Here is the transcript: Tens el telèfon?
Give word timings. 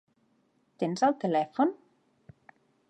Tens 0.83 1.05
el 1.09 1.15
telèfon? 1.25 1.77